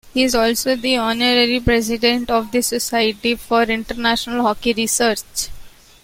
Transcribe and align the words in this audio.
He 0.15 0.23
is 0.23 0.33
also 0.33 0.75
the 0.75 0.97
Honorary 0.97 1.59
President 1.59 2.31
of 2.31 2.49
the 2.51 2.63
Society 2.63 3.35
for 3.35 3.61
International 3.61 4.41
Hockey 4.41 4.73
Research. 4.73 5.49